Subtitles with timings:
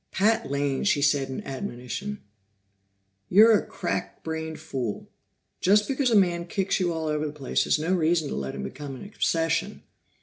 [0.09, 2.21] "Pat Lane," she said in admonition,
[3.29, 5.07] "you're a crack brained fool!
[5.59, 8.55] Just because a man kicks you all over the place is no reason to let
[8.55, 9.83] him become an obsession."